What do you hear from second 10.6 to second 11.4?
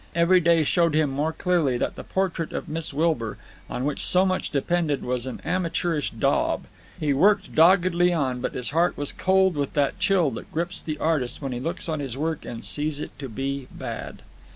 the artist